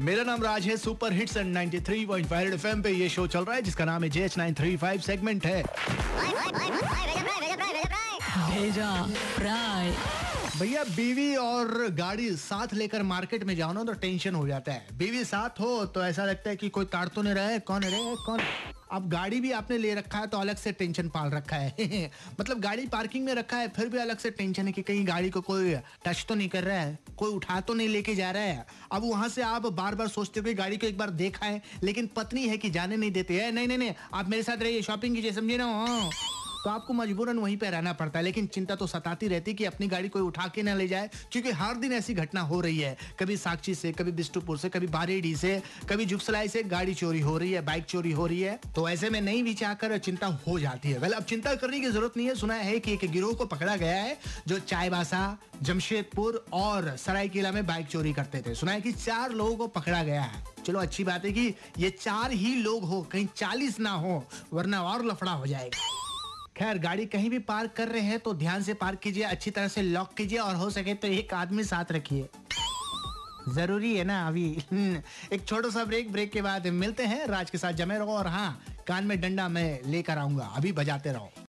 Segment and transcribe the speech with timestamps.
[0.00, 3.62] मेरा नाम राज है सुपर हिट्स एंड 93.5 एफएम पे ये शो चल रहा है
[3.62, 5.62] जिसका नाम है जेएच 935 सेगमेंट है
[8.30, 8.90] भेजा
[9.36, 9.92] फ्राई
[10.58, 14.86] भैया बीवी और गाड़ी साथ लेकर मार्केट में जाओ ना तो टेंशन हो जाता है।
[14.98, 17.82] बीवी साथ हो तो ऐसा लगता है कि कोई ताड़ तो नहीं रहा है कौन
[17.82, 18.40] है रे कौन?
[18.92, 22.10] अब गाड़ी भी आपने ले रखा है तो अलग से टेंशन पाल रखा है।
[22.40, 25.30] मतलब गाड़ी पार्किंग में रखा है फिर भी अलग से टेंशन है कि कहीं गाड़ी
[25.30, 25.74] को कोई
[26.06, 29.08] टच तो नहीं कर रहा है कोई उठा तो नहीं लेके जा रहा है। अब
[29.10, 32.10] वहाँ से आप बार बार सोचते हो कि गाड़ी को एक बार देखा है लेकिन
[32.16, 35.14] पत्नी है कि जाने नहीं देते। है नहीं नहीं नहीं आप मेरे साथ रहिए शॉपिंग
[35.14, 35.66] कीजिए समझे ना?
[35.66, 36.10] हाँ।
[36.64, 39.86] तो आपको मजबूरन वहीं पे रहना पड़ता है, लेकिन चिंता तो सताती रहती कि अपनी
[39.88, 42.96] गाड़ी कोई उठा के ना ले जाए, क्योंकि हर दिन ऐसी घटना हो रही है।
[43.20, 47.36] कभी साक्षी से, कभी बिष्टुपुर से, कभी बारेडी से, कभी जुगसलाई से गाड़ी चोरी हो
[47.38, 50.58] रही है, बाइक चोरी हो रही है तो ऐसे में नहीं भी चाहकर चिंता हो
[50.60, 53.34] जाती है। वेल, अब चिंता करने की ज़रूरत नहीं है। सुना है कि एक गिरोह
[53.34, 54.16] को पकड़ा गया है,
[54.48, 59.56] जो चायबासा जमशेदपुर और सरायकेला में बाइक चोरी करते थे। सुना है कि चार लोगों
[59.56, 63.26] को पकड़ा गया है। चलो, अच्छी बात है कि ये चार ही लोग हो, कहीं
[63.36, 65.99] चालीस ना हो, वरना और लफड़ा हो जाएगा।
[66.60, 69.68] खैर, गाड़ी कहीं भी पार्क कर रहे हैं तो ध्यान से पार्क कीजिए, अच्छी तरह
[69.68, 72.28] से लॉक कीजिए और हो सके तो एक आदमी साथ रखिए।
[73.48, 74.46] ज़रूरी है ना अभी।
[75.32, 78.26] एक छोटा सा ब्रेक ब्रेक के बाद मिलते हैं। राज के साथ जमे रहो और
[78.26, 81.32] हाँ कान में डंडा मैं लेकर आऊँगा। अभी बजाते रहो।